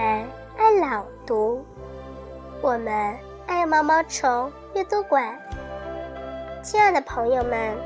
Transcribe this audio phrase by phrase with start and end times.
[0.00, 0.26] 们
[0.56, 1.62] 爱朗读，
[2.62, 3.14] 我们
[3.46, 5.38] 爱毛毛虫阅读馆。
[6.62, 7.76] 亲爱的朋友们，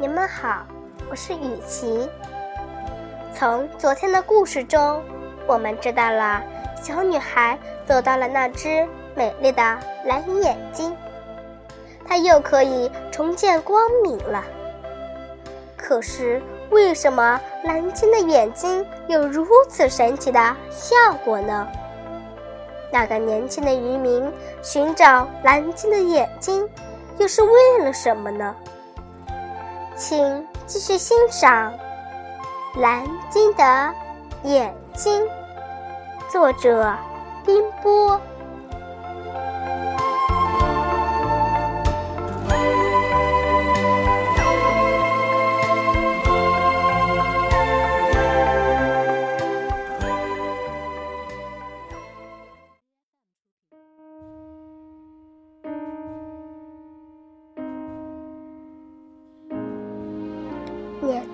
[0.00, 0.66] 你们好，
[1.08, 2.10] 我是雨琪。
[3.32, 5.00] 从昨天的故事中，
[5.46, 6.42] 我们知道了
[6.82, 7.56] 小女孩
[7.86, 8.84] 得到了那只
[9.14, 9.62] 美丽的
[10.04, 10.96] 蓝眼睛，
[12.04, 14.42] 她又可以重见光明了。
[15.76, 21.66] 可是，为什么蓝鲸的眼睛有如此神奇的效果呢？
[22.92, 26.68] 那个年轻的渔民寻找蓝鲸的眼睛，
[27.18, 28.54] 又是为了什么呢？
[29.96, 31.72] 请继续欣赏
[32.80, 33.94] 《蓝鲸的
[34.44, 35.22] 眼睛》，
[36.28, 36.96] 作者
[37.44, 38.20] 冰波。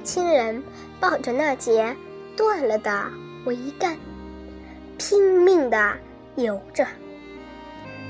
[0.06, 0.62] 亲人
[1.00, 1.94] 抱着那节
[2.36, 2.90] 断了的
[3.44, 3.98] 桅杆，
[4.96, 5.94] 拼命地
[6.36, 6.86] 游着。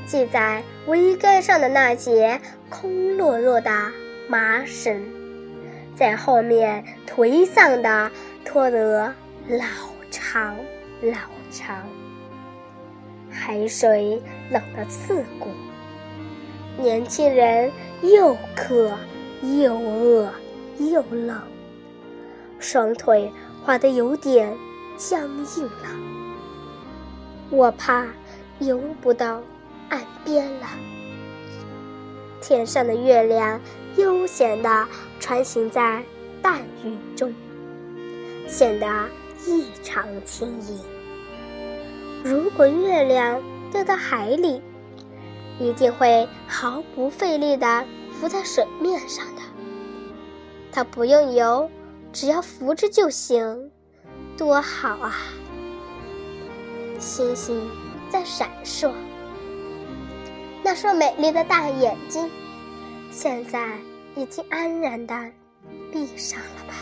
[0.05, 2.39] 系在桅杆上的那节
[2.69, 3.71] 空落落的
[4.29, 5.03] 麻绳，
[5.97, 8.11] 在后面颓丧地
[8.45, 9.13] 拖得
[9.49, 9.65] 老
[10.11, 10.55] 长
[11.01, 11.17] 老
[11.51, 11.79] 长。
[13.31, 15.49] 海水冷得刺骨，
[16.77, 17.73] 年轻人
[18.03, 18.93] 又渴
[19.43, 20.31] 又饿。
[20.79, 21.41] 又冷，
[22.59, 23.33] 双腿
[23.65, 24.57] 滑得有点
[24.97, 25.89] 僵硬了。
[27.51, 28.07] 我怕
[28.59, 29.41] 游不到
[29.89, 30.67] 岸边了。
[32.41, 33.61] 天上的月亮
[33.97, 34.87] 悠闲地
[35.19, 36.03] 穿行在
[36.43, 37.33] 淡云中，
[38.47, 38.87] 显得
[39.47, 40.81] 异常轻盈。
[42.25, 44.61] 如果月亮掉到海里，
[45.59, 49.43] 一定会毫不费力地浮在水面上的。
[50.71, 51.71] 它不用游，
[52.19, 53.71] 只要扶着就行，
[54.39, 55.17] 多好啊！
[56.99, 57.69] 星星
[58.09, 58.91] 在闪烁，
[60.65, 62.31] 那双美丽的大眼睛，
[63.11, 63.69] 现在
[64.15, 65.15] 已经安然的
[65.93, 66.73] 闭上了吧？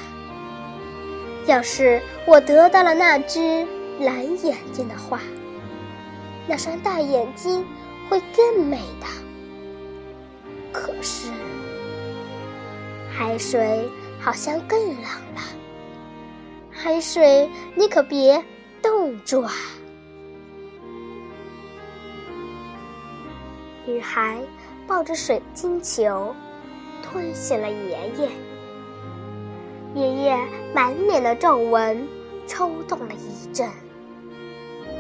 [1.46, 3.66] 要是我得到了那只
[3.98, 5.20] 蓝眼睛的话，
[6.46, 7.66] 那双大眼睛
[8.08, 9.06] 会更美的。
[10.72, 11.28] 可是。
[13.16, 13.88] 海水
[14.24, 15.40] 好像更冷了。
[16.70, 18.42] 海水，你可别
[18.80, 19.52] 冻住啊！
[23.86, 24.40] 女孩
[24.86, 26.34] 抱着水晶球，
[27.02, 28.30] 推醒了爷爷。
[29.94, 30.38] 爷爷
[30.74, 32.08] 满脸的皱纹
[32.46, 33.68] 抽动了一阵，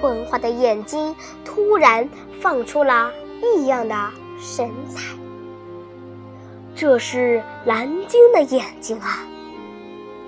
[0.02, 2.06] 昏花的眼睛突然
[2.42, 3.10] 放出了
[3.42, 5.00] 异样的神采。
[6.76, 9.26] 这是蓝鲸的眼睛啊！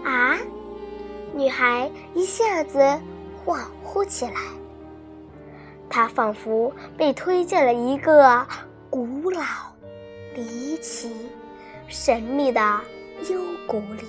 [0.05, 0.39] 啊！
[1.35, 2.79] 女孩一下子
[3.45, 4.41] 恍惚起来，
[5.91, 8.47] 她仿佛被推进了一个
[8.89, 9.43] 古老、
[10.35, 11.11] 离奇、
[11.89, 12.81] 神秘的
[13.29, 14.05] 幽谷里。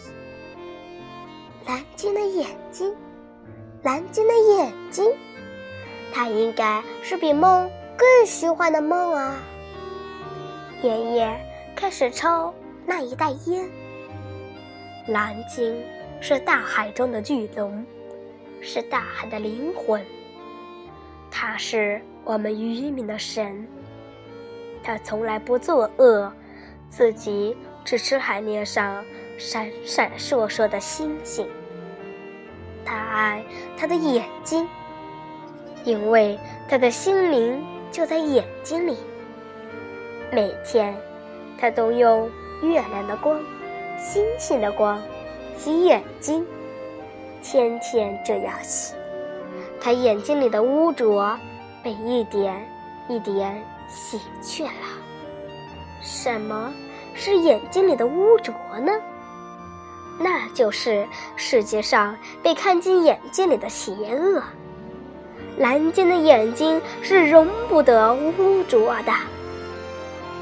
[1.66, 2.96] 蓝鲸的眼睛，
[3.82, 5.12] 蓝鲸的眼睛，
[6.14, 9.36] 它应该是比梦更虚幻的梦啊！
[10.84, 11.47] 爷爷。
[11.78, 12.52] 开始抽
[12.88, 13.70] 那一袋烟。
[15.08, 15.80] 蓝鲸
[16.20, 17.86] 是大海中的巨龙，
[18.62, 20.04] 是大海的灵魂。
[21.30, 23.66] 它是我们渔民的神。
[24.82, 26.34] 它从来不作恶，
[26.90, 27.56] 自己
[27.86, 29.06] 只吃海面上
[29.38, 31.48] 闪闪烁烁的星星。
[32.84, 33.46] 它爱
[33.78, 34.68] 它的眼睛，
[35.84, 38.98] 因为它的心灵就在眼睛里。
[40.32, 40.98] 每天。
[41.58, 42.30] 他都用
[42.62, 43.40] 月亮的光、
[43.98, 45.02] 星星的光
[45.58, 46.46] 洗眼睛，
[47.42, 48.94] 天天这样洗，
[49.82, 51.38] 他眼睛里的污浊
[51.84, 52.64] 被一点
[53.08, 54.70] 一点洗去了。
[56.02, 56.72] 什么
[57.14, 58.92] 是眼睛里的污浊呢？
[60.20, 64.42] 那就是世界上被看进眼睛里的邪恶。
[65.58, 69.12] 蓝鲸的眼睛是容不得污浊的。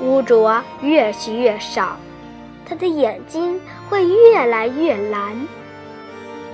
[0.02, 1.98] 污浊越洗越少，
[2.66, 3.60] 他的眼睛
[3.90, 5.48] 会越来越蓝。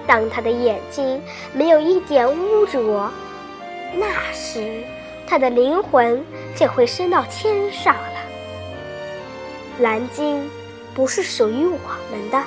[0.07, 1.21] 当他的眼睛
[1.53, 3.09] 没有一点污浊，
[3.95, 4.83] 那时
[5.27, 6.23] 他的灵魂
[6.55, 8.19] 就会升到天上了。
[9.79, 10.49] 蓝鲸
[10.93, 11.77] 不是属于我
[12.11, 12.43] 们的，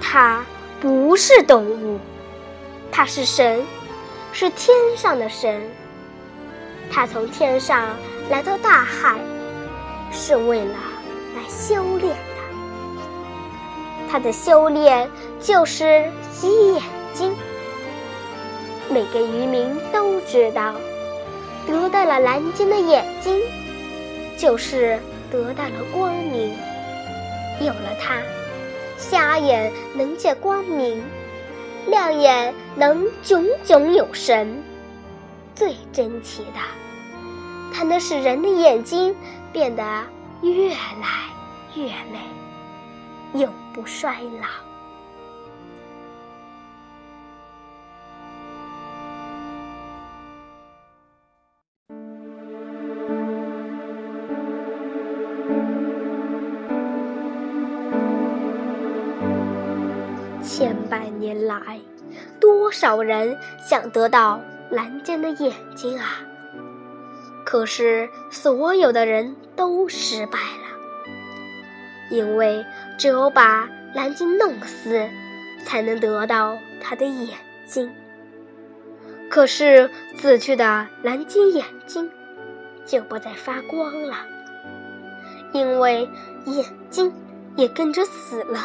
[0.00, 0.44] 它
[0.80, 1.98] 不是动物，
[2.90, 3.62] 它是神，
[4.32, 5.62] 是天上的神，
[6.90, 7.96] 他从天上
[8.28, 9.16] 来到大海，
[10.10, 10.74] 是为了
[11.36, 12.40] 来修炼的。
[14.10, 15.08] 他的修炼
[15.40, 16.82] 就是洗眼
[17.14, 17.34] 睛。
[18.90, 20.74] 每个渔民都知道，
[21.66, 23.40] 得到了蓝鲸的眼睛，
[24.36, 24.98] 就是
[25.30, 26.52] 得到了光明。
[27.60, 28.16] 有了它，
[28.96, 31.00] 瞎眼能见光明。
[31.86, 34.62] 亮眼能炯炯有神，
[35.54, 36.60] 最珍奇的，
[37.72, 39.14] 它能使人的眼睛
[39.52, 39.82] 变得
[40.42, 41.28] 越来
[41.74, 42.20] 越美，
[43.34, 44.48] 永不衰老。
[60.42, 61.80] 千百年来，
[62.40, 63.36] 多少人
[63.68, 66.20] 想得到蓝鲸的眼睛啊！
[67.50, 70.78] 可是所有的人都失败了，
[72.08, 72.64] 因为
[72.96, 75.04] 只有把蓝鲸弄死，
[75.64, 77.36] 才能得到它的眼
[77.66, 77.92] 睛。
[79.28, 82.08] 可是死去的蓝鲸眼睛
[82.86, 84.18] 就不再发光了，
[85.52, 86.08] 因为
[86.44, 87.12] 眼睛
[87.56, 88.60] 也跟着死了。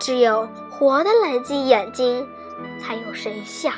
[0.00, 2.26] 只有活的蓝鲸眼睛，
[2.80, 3.70] 才有神效。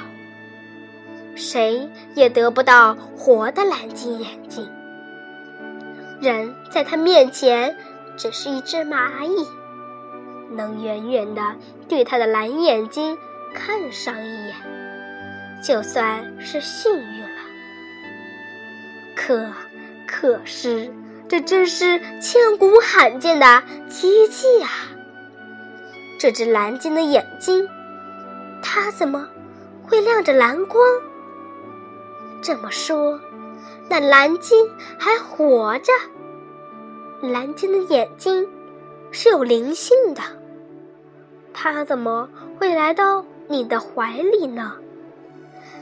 [1.35, 4.69] 谁也得不到活的蓝鲸眼睛。
[6.21, 7.77] 人在他面前
[8.17, 9.47] 只是一只蚂蚁，
[10.51, 11.43] 能远远的
[11.89, 13.19] 对他的蓝眼睛
[13.55, 14.55] 看上一眼，
[15.63, 17.29] 就算是幸运了。
[19.17, 19.53] 可，
[20.07, 20.91] 可是，
[21.29, 24.71] 这真是千古罕见的奇迹啊！
[26.19, 27.69] 这只蓝鲸的眼睛，
[28.63, 29.29] 它怎么
[29.83, 30.83] 会亮着蓝光？
[32.45, 33.19] 这么说，
[33.89, 34.69] 那蓝鲸
[34.99, 35.91] 还活着？
[37.23, 38.47] 蓝鲸的眼睛
[39.11, 40.21] 是有灵性的，
[41.55, 44.75] 它怎么会来到你的怀里呢？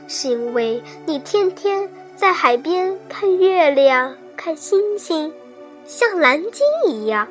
[0.07, 5.33] 是因为你天天在海边看月亮、看星星，
[5.83, 7.27] 像蓝鲸一样？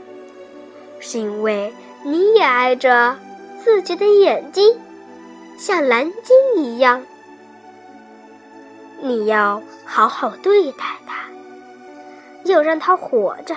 [1.00, 1.72] 是因为？
[2.04, 3.16] 你也爱着
[3.64, 4.78] 自己的眼睛，
[5.56, 7.06] 像蓝鲸一样。
[9.04, 11.24] 你要好好对待它，
[12.44, 13.56] 要让它活着。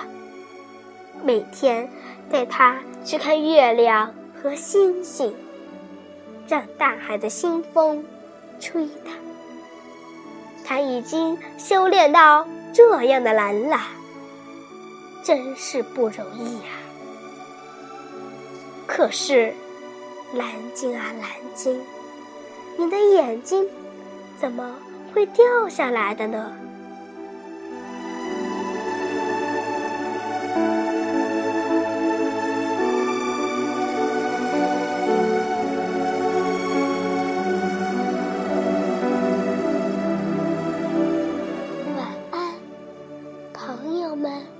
[1.22, 1.88] 每天
[2.28, 4.12] 带它去看月亮
[4.42, 5.32] 和星星，
[6.48, 8.04] 让大海的清风
[8.58, 9.12] 吹它。
[10.64, 13.78] 它已经修炼到这样的蓝了，
[15.22, 16.72] 真是不容易呀。
[18.84, 19.54] 可是，
[20.34, 20.44] 蓝
[20.74, 21.80] 鲸啊蓝鲸，
[22.76, 23.64] 你的眼睛
[24.36, 24.76] 怎么
[25.16, 26.52] 会掉下来的呢？
[41.96, 42.54] 晚安
[43.54, 44.55] 朋友们。